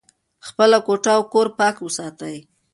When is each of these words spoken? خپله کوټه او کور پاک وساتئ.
خپله 0.47 0.77
کوټه 0.85 1.11
او 1.17 1.21
کور 1.33 1.47
پاک 1.57 1.75
وساتئ. 1.81 2.35